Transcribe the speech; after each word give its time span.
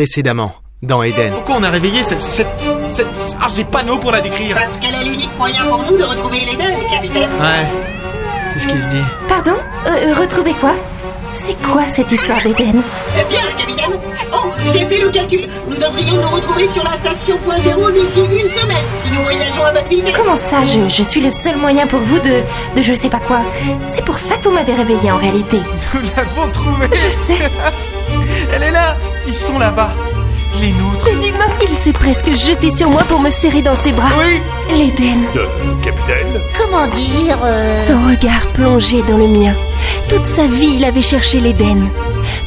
Précédemment, 0.00 0.54
dans 0.82 1.02
Eden. 1.02 1.30
Pourquoi 1.34 1.56
on 1.58 1.62
a 1.62 1.68
réveillé 1.68 2.02
cette... 2.02 2.20
cette... 2.20 2.46
cette... 2.88 3.06
Ah, 3.38 3.48
j'ai 3.54 3.64
pas 3.64 3.82
de 3.82 3.88
mots 3.90 3.98
pour 3.98 4.12
la 4.12 4.22
décrire? 4.22 4.56
Parce 4.56 4.78
qu'elle 4.78 4.94
est 4.94 5.04
l'unique 5.04 5.28
moyen 5.36 5.62
pour 5.66 5.84
nous 5.90 5.98
de 5.98 6.04
retrouver 6.04 6.38
l'Eden, 6.40 6.74
capitaine. 6.90 7.28
Ouais, 7.38 7.66
c'est 8.50 8.60
ce 8.60 8.66
qui 8.66 8.80
se 8.80 8.88
dit. 8.88 9.02
Pardon? 9.28 9.52
Euh, 9.86 9.90
euh, 9.90 10.14
Retrouver 10.14 10.54
quoi? 10.54 10.72
C'est 11.34 11.54
quoi 11.62 11.82
cette 11.86 12.10
histoire 12.10 12.40
d'Eden 12.42 12.82
Eh 13.18 13.28
bien, 13.30 13.42
capitaine 13.58 14.00
Oh, 14.32 14.46
j'ai 14.68 14.86
fait 14.86 15.00
le 15.00 15.10
calcul. 15.10 15.46
Nous 15.68 15.76
devrions 15.76 16.14
nous 16.16 16.28
retrouver 16.34 16.66
sur 16.66 16.82
la 16.82 16.92
station 16.96 17.36
point 17.44 17.58
zéro 17.58 17.90
d'ici 17.90 18.20
une 18.20 18.48
semaine, 18.48 18.84
si 19.04 19.12
nous 19.12 19.22
voyageons 19.22 19.64
à 19.66 19.72
bonne 19.72 19.86
vitesse. 19.90 20.16
Comment 20.16 20.36
ça 20.36 20.64
je, 20.64 20.88
je 20.88 21.02
suis 21.02 21.20
le 21.20 21.30
seul 21.30 21.56
moyen 21.58 21.86
pour 21.86 22.00
vous 22.00 22.18
de... 22.20 22.40
de 22.74 22.80
je 22.80 22.94
sais 22.94 23.10
pas 23.10 23.20
quoi? 23.20 23.42
C'est 23.86 24.06
pour 24.06 24.16
ça 24.16 24.38
que 24.38 24.44
vous 24.44 24.52
m'avez 24.54 24.72
réveillé 24.72 25.10
en 25.10 25.18
réalité. 25.18 25.58
Nous 25.92 26.00
l'avons 26.16 26.50
trouvée. 26.50 26.88
Je 26.94 27.10
sais 27.10 27.36
Elle 28.54 28.62
est 28.62 28.70
là. 28.72 28.96
Ils 29.26 29.34
sont 29.34 29.58
là-bas. 29.58 29.92
Les 30.60 30.72
nôtres. 30.72 31.06
Les 31.06 31.28
humains 31.28 31.46
Il 31.62 31.68
s'est 31.70 31.92
presque 31.92 32.34
jeté 32.34 32.76
sur 32.76 32.90
moi 32.90 33.02
pour 33.08 33.20
me 33.20 33.30
serrer 33.30 33.62
dans 33.62 33.80
ses 33.82 33.92
bras. 33.92 34.08
Oui. 34.18 34.40
L'Éden. 34.76 35.20
Euh, 35.36 35.46
capitaine? 35.82 36.40
Comment 36.58 36.86
dire 36.88 37.38
euh, 37.44 37.86
Son 37.86 38.08
regard 38.08 38.46
plongé 38.52 39.02
dans 39.02 39.16
le 39.16 39.28
mien. 39.28 39.54
Toute 40.08 40.26
sa 40.26 40.46
vie, 40.46 40.74
il 40.76 40.84
avait 40.84 41.02
cherché 41.02 41.40
l'Éden. 41.40 41.88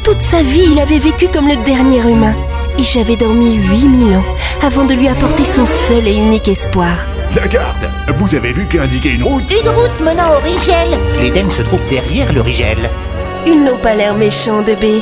Toute 0.03 0.21
sa 0.21 0.41
vie, 0.41 0.67
il 0.71 0.79
avait 0.79 0.99
vécu 0.99 1.27
comme 1.29 1.47
le 1.47 1.55
dernier 1.57 1.99
humain. 1.99 2.35
Et 2.77 2.83
j'avais 2.83 3.15
dormi 3.15 3.55
8000 3.55 4.17
ans 4.17 4.23
avant 4.61 4.85
de 4.85 4.93
lui 4.93 5.07
apporter 5.07 5.45
son 5.45 5.65
seul 5.65 6.07
et 6.07 6.13
unique 6.15 6.47
espoir. 6.47 6.95
La 7.35 7.47
garde 7.47 7.89
Vous 8.17 8.35
avez 8.35 8.51
vu 8.51 8.67
qu'indiquer 8.67 9.09
une 9.11 9.23
route? 9.23 9.49
Une 9.51 9.69
route 9.69 9.99
menant 10.01 10.33
au 10.35 10.43
Rigel. 10.43 10.99
L'Éden 11.21 11.49
se 11.49 11.61
trouve 11.61 11.81
derrière 11.89 12.31
le 12.33 12.41
Rigel. 12.41 12.77
Ils 13.47 13.63
n'ont 13.63 13.77
pas 13.77 13.95
l'air 13.95 14.13
méchants 14.13 14.61
de 14.61 14.73
B. 14.73 15.01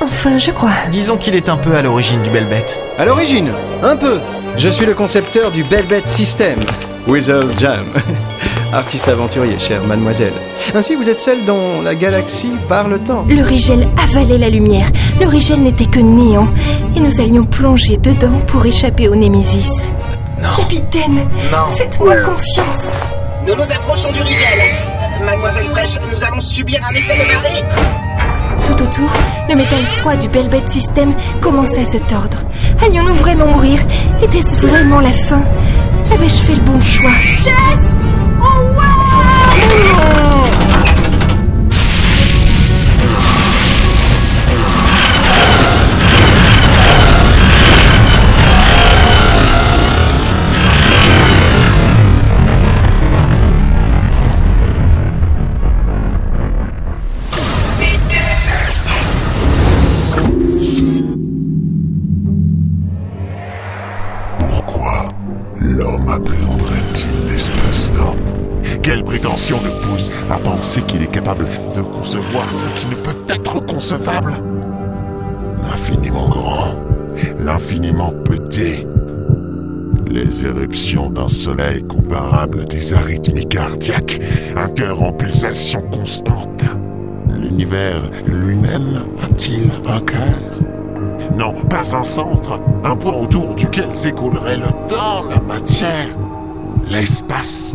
Enfin, 0.00 0.38
je 0.38 0.50
crois. 0.50 0.72
Disons 0.90 1.16
qu'il 1.16 1.34
est 1.34 1.48
un 1.48 1.56
peu 1.56 1.74
à 1.76 1.82
l'origine 1.82 2.22
du 2.22 2.30
bel 2.30 2.46
bête. 2.46 2.78
À 2.98 3.04
l'origine, 3.04 3.52
un 3.82 3.96
peu. 3.96 4.18
Je 4.56 4.68
suis 4.68 4.86
le 4.86 4.94
concepteur 4.94 5.50
du 5.50 5.62
Belbet 5.64 6.02
System. 6.06 6.58
Wizard 7.06 7.44
Jam. 7.58 7.84
Artiste 8.72 9.08
aventurier, 9.08 9.58
chère 9.58 9.82
mademoiselle. 9.84 10.32
Ainsi, 10.74 10.94
vous 10.94 11.08
êtes 11.08 11.20
celle 11.20 11.44
dont 11.44 11.82
la 11.82 11.94
galaxie 11.94 12.52
parle 12.68 12.98
tant. 13.00 13.24
Le 13.28 13.42
Rigel 13.42 13.88
avalait 14.02 14.38
la 14.38 14.48
lumière. 14.48 14.86
Le 15.20 15.26
Rigel 15.26 15.60
n'était 15.60 15.86
que 15.86 15.98
néant. 16.00 16.48
Et 16.96 17.00
nous 17.00 17.20
allions 17.20 17.44
plonger 17.44 17.96
dedans 17.96 18.38
pour 18.46 18.64
échapper 18.64 19.08
au 19.08 19.16
Némésis. 19.16 19.90
Non. 20.40 20.48
Capitaine, 20.56 21.16
Non. 21.50 21.74
faites-moi 21.76 22.16
confiance. 22.22 22.94
Nous 23.46 23.54
nous 23.54 23.62
approchons 23.72 24.12
du 24.12 24.22
Rigel. 24.22 25.24
Mademoiselle 25.24 25.66
Fraîche, 25.66 25.98
nous 26.12 26.22
allons 26.24 26.40
subir 26.40 26.80
un 26.88 26.90
effet 26.94 27.12
de 27.14 27.34
marée. 27.34 27.64
Tout 28.66 28.82
autour, 28.82 29.10
le 29.48 29.54
métal 29.54 29.78
froid 29.98 30.16
du 30.16 30.28
Belbet 30.28 30.62
System 30.68 31.14
commençait 31.40 31.82
à 31.82 31.86
se 31.86 31.98
tordre. 31.98 32.38
Allions-nous 32.84 33.14
vraiment 33.14 33.46
mourir? 33.46 33.78
Était-ce 34.22 34.56
vraiment 34.58 35.00
la 35.00 35.10
fin? 35.10 35.42
Avais-je 36.12 36.42
fait 36.42 36.54
le 36.54 36.60
bon 36.62 36.80
choix? 36.80 37.10
Jess 37.10 37.80
Oh 38.42 38.80
Pourquoi 39.96 40.49
Le 69.50 69.80
pousse 69.82 70.12
à 70.30 70.36
penser 70.38 70.80
qu'il 70.82 71.02
est 71.02 71.10
capable 71.10 71.44
de 71.76 71.82
concevoir 71.82 72.50
ce 72.52 72.66
qui 72.80 72.86
ne 72.86 72.94
peut 72.94 73.16
être 73.28 73.58
concevable 73.66 74.34
L'infiniment 75.64 76.28
grand, 76.28 76.76
L'infiniment 77.44 78.12
petit. 78.24 78.86
les 80.06 80.46
éruptions 80.46 81.10
d'un 81.10 81.26
soleil 81.26 81.82
comparable 81.82 82.60
à 82.60 82.64
des 82.64 82.94
arythmies 82.94 83.46
cardiaques, 83.46 84.20
Un 84.56 84.68
cœur 84.68 85.02
en 85.02 85.12
pulsation 85.12 85.82
constante. 85.90 86.62
l'univers 87.28 88.02
lui-même 88.26 89.02
a-t-il 89.22 89.68
un 89.88 90.00
cœur? 90.00 90.38
Non, 91.36 91.52
pas 91.68 91.96
un 91.96 92.02
centre, 92.04 92.60
un 92.84 92.94
point 92.94 93.14
autour 93.14 93.54
duquel 93.56 93.94
s'écoulerait 93.94 94.58
le 94.58 94.68
temps, 94.88 95.24
la 95.28 95.40
matière, 95.40 96.06
l'espace. 96.88 97.74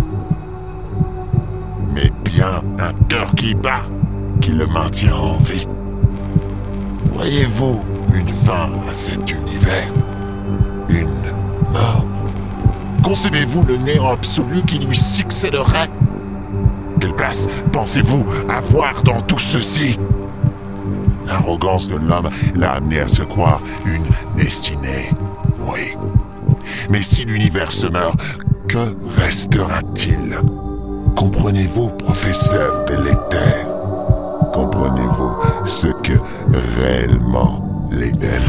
Un 2.41 2.93
cœur 3.07 3.33
qui 3.35 3.55
bat, 3.55 3.81
qui 4.41 4.51
le 4.51 4.67
maintient 4.67 5.15
en 5.15 5.37
vie. 5.37 5.65
Voyez-vous 7.13 7.81
une 8.13 8.27
fin 8.27 8.69
à 8.89 8.93
cet 8.93 9.31
univers? 9.31 9.87
Une 10.89 11.07
mort. 11.71 12.05
Concevez-vous 13.03 13.63
le 13.63 13.77
néant 13.77 14.11
absolu 14.11 14.61
qui 14.63 14.79
lui 14.79 14.97
succéderait? 14.97 15.89
Quelle 16.99 17.15
place 17.15 17.47
pensez-vous 17.71 18.25
avoir 18.49 19.01
dans 19.03 19.21
tout 19.21 19.39
ceci? 19.39 19.97
L'arrogance 21.25 21.87
de 21.87 21.95
l'homme 21.95 22.29
l'a 22.53 22.73
amené 22.73 22.99
à 22.99 23.07
se 23.07 23.23
croire 23.23 23.61
une 23.85 24.05
destinée. 24.35 25.09
Oui. 25.61 25.95
Mais 26.89 27.01
si 27.01 27.23
l'univers 27.23 27.71
se 27.71 27.87
meurt, 27.87 28.19
que 28.67 28.95
restera-t-il? 29.17 30.37
Comprenez-vous, 31.15 31.89
professeur 31.89 32.83
d'électère 32.85 33.67
Comprenez-vous 34.53 35.65
ce 35.65 35.87
que 35.87 36.13
réellement 36.77 37.87
l'Éden 37.91 38.43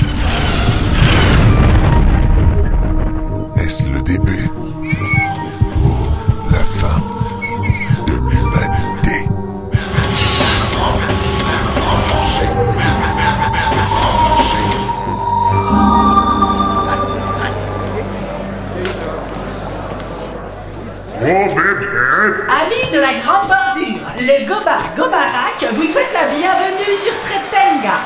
Gobarak 25.66 25.74
vous 25.74 25.84
souhaite 25.84 26.12
la 26.12 26.26
bienvenue 26.28 26.94
sur 26.94 27.12
Tretenga. 27.22 27.98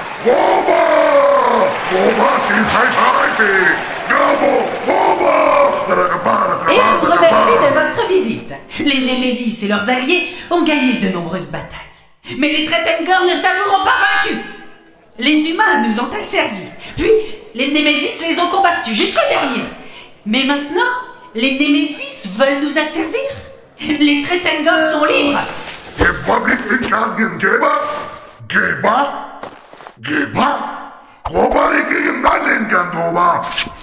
Et 6.68 6.80
vous 7.00 7.10
remercie 7.10 7.58
de 7.58 7.70
votre 7.74 8.08
visite. 8.08 8.52
Les 8.78 9.00
Némésis 9.06 9.62
et 9.64 9.68
leurs 9.68 9.88
alliés 9.88 10.28
ont 10.50 10.62
gagné 10.62 10.94
de 11.00 11.08
nombreuses 11.12 11.50
batailles. 11.50 11.78
Mais 12.38 12.48
les 12.48 12.64
Tretengor 12.64 13.24
ne 13.24 13.34
s'avoueront 13.34 13.84
pas 13.84 13.96
vaincus. 14.24 14.38
Les 15.18 15.50
humains 15.50 15.82
nous 15.86 16.00
ont 16.00 16.10
asservis. 16.20 16.70
Puis, 16.96 17.10
les 17.54 17.68
Némésis 17.68 18.26
les 18.26 18.38
ont 18.40 18.48
combattus 18.48 18.96
jusqu'au 18.96 19.20
dernier. 19.28 19.64
Mais 20.26 20.44
maintenant, 20.44 20.92
les 21.34 21.58
Némésis 21.58 22.30
veulent 22.38 22.62
nous 22.62 22.78
asservir. 22.78 23.20
Les 23.80 24.22
Tretengor 24.22 24.82
sont 24.82 25.04
libres. 25.04 25.40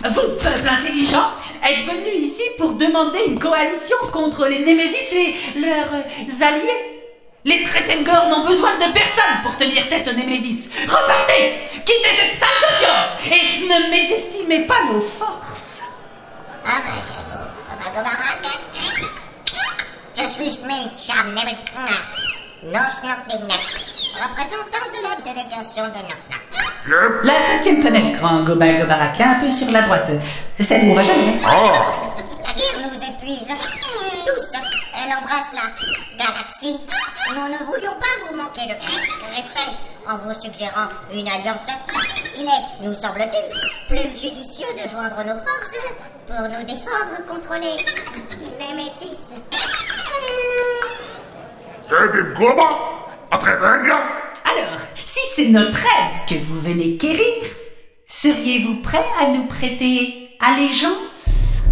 Vous, 0.06 0.36
peuple 0.42 0.70
intelligent, 0.70 1.30
êtes 1.62 1.86
venu 1.86 2.16
ici 2.16 2.44
pour 2.58 2.74
demander 2.74 3.20
une 3.28 3.38
coalition 3.38 3.98
contre 4.14 4.48
les 4.48 4.60
Némésis 4.60 5.14
et 5.14 5.60
leurs 5.60 5.94
euh, 5.94 6.46
alliés. 6.48 7.02
Les 7.44 7.64
Tretengor 7.66 8.30
n'ont 8.30 8.46
besoin 8.48 8.76
de 8.76 8.94
personne 8.94 9.42
pour 9.44 9.58
tenir 9.58 9.90
tête 9.90 10.08
aux 10.08 10.18
Némésis. 10.18 10.70
Repartez 10.88 11.68
Quittez 11.86 12.16
cette 12.16 12.40
salle 12.40 12.50
d'audience 12.62 13.20
et 13.26 13.66
ne 13.68 13.92
mésestimez 13.92 14.62
pas 14.66 14.86
nos 14.92 15.02
forces. 15.02 15.84
Je 20.16 20.24
suis 20.26 20.58
Représentant 24.18 24.86
de 24.92 25.00
la 25.04 25.16
délégation 25.24 25.86
de. 25.88 27.28
La 27.28 27.40
cinquième 27.40 27.82
planète, 27.82 28.18
grand 28.18 28.44
Goba 28.44 28.74
Gobarak, 28.74 29.22
un 29.22 29.36
peu 29.42 29.52
sur 29.52 29.70
la 29.72 29.84
droite. 29.84 30.10
Celle 30.60 30.86
où 30.88 30.92
on 30.92 30.96
va 30.96 31.04
jamais. 31.04 31.40
La 31.42 32.54
guerre 32.54 32.80
nous 32.82 32.98
épuise. 32.98 33.48
Tous, 34.26 34.52
elle 34.96 35.14
embrasse 35.14 35.54
la 35.54 35.70
galaxie. 36.18 36.80
Nous 37.36 37.48
ne 37.48 37.58
voulions 37.66 37.96
pas 38.00 38.28
vous 38.28 38.36
manquer 38.36 38.66
de 38.66 38.74
respect 38.74 39.78
en 40.10 40.18
vous 40.18 40.34
suggérant 40.34 40.88
une 41.14 41.28
alliance. 41.28 41.68
Il 42.36 42.46
est, 42.46 42.88
nous 42.88 42.96
semble-t-il, 42.96 43.88
plus 43.88 44.20
judicieux 44.20 44.74
de 44.74 44.90
joindre 44.90 45.24
nos 45.24 45.40
forces 45.42 45.78
pour 46.26 46.42
nous 46.42 46.64
défendre 46.66 47.24
contre 47.28 47.54
les 47.62 47.78
Némésis. 48.60 49.36
Alors, 54.46 54.80
si 55.06 55.20
c'est 55.36 55.50
notre 55.50 55.80
aide 55.80 56.28
que 56.28 56.44
vous 56.46 56.60
venez 56.60 56.98
quérir, 56.98 57.44
seriez-vous 58.08 58.82
prêt 58.82 59.06
à 59.22 59.28
nous 59.30 59.46
prêter 59.46 60.30
allégeance? 60.40 61.64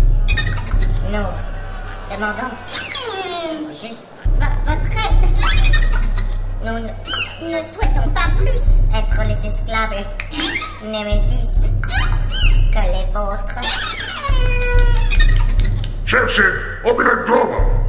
Nous 1.11 2.15
demandons. 2.15 2.51
Juste 3.71 4.05
vo- 4.39 4.45
votre 4.65 4.91
aide. 4.91 5.29
Nous 6.63 6.73
ne, 6.73 7.51
ne 7.51 7.63
souhaitons 7.63 8.09
pas 8.13 8.29
plus 8.37 8.85
être 8.95 9.21
les 9.27 9.47
esclaves. 9.49 10.05
Némésis 10.83 11.67
que 12.73 12.79
les 12.79 13.05
vôtres. 13.13 13.59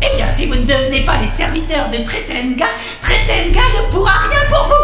Eh 0.02 0.16
bien, 0.16 0.28
si 0.28 0.46
vous 0.46 0.54
ne 0.54 0.64
devenez 0.64 1.00
pas 1.06 1.16
les 1.16 1.26
serviteurs 1.26 1.88
de 1.90 1.96
Tretenga, 2.04 2.66
Tretenga 3.00 3.60
ne 3.60 3.90
pourra 3.90 4.12
rien 4.28 4.40
pour 4.50 4.66
vous 4.68 4.74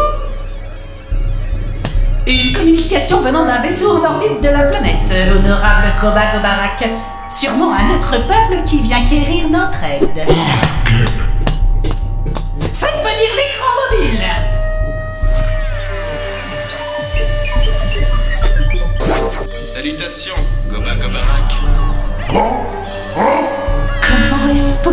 Une 2.31 2.53
communication 2.53 3.21
venant 3.21 3.45
d'un 3.45 3.61
vaisseau 3.61 3.91
en 3.91 4.03
orbite 4.03 4.41
de 4.41 4.49
la 4.49 4.63
planète, 4.63 5.11
honorable 5.31 5.93
Koba 6.01 6.33
Gobarak. 6.33 6.89
Sûrement 7.29 7.73
un 7.73 7.95
autre 7.95 8.17
peuple 8.27 8.63
qui 8.65 8.81
vient 8.81 9.05
quérir 9.05 9.49
notre 9.49 9.83
aide. 9.83 10.02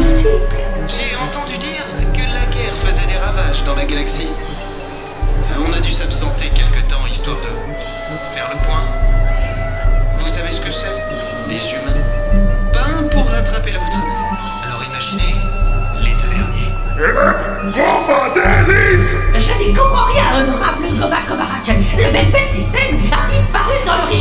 J'ai 0.00 1.14
entendu 1.16 1.58
dire 1.58 1.84
que 2.14 2.20
la 2.32 2.46
guerre 2.46 2.74
faisait 2.84 3.06
des 3.06 3.18
ravages 3.18 3.62
dans 3.64 3.74
la 3.74 3.84
galaxie. 3.84 4.28
Euh, 4.28 5.64
on 5.68 5.72
a 5.74 5.80
dû 5.80 5.90
s'absenter 5.90 6.48
quelque 6.54 6.80
temps 6.88 7.06
histoire 7.06 7.36
de 7.36 8.16
faire 8.34 8.48
le 8.50 8.56
point. 8.66 8.82
Vous 10.18 10.26
savez 10.28 10.52
ce 10.52 10.60
que 10.60 10.70
c'est 10.70 10.86
Les 11.48 11.60
humains? 11.72 12.00
Pas 12.72 12.86
un 12.98 13.02
pour 13.08 13.28
rattraper 13.28 13.72
l'autre. 13.72 13.98
Alors 14.64 14.82
imaginez 14.88 15.34
les 16.02 16.12
deux 16.12 16.28
derniers. 16.28 16.72
Eh 16.96 17.12
ben, 17.12 17.34
Je 19.38 19.66
n'y 19.66 19.74
comprends 19.74 20.06
rien, 20.06 20.24
honorable 20.42 20.86
Goma 20.98 21.20
Kobarak. 21.28 21.66
Le 21.98 22.10
Ben 22.10 22.30
Ben 22.30 22.48
système 22.48 22.96
a 23.12 23.34
disparu 23.34 23.74
dans 23.84 23.96
l'origine. 23.96 24.19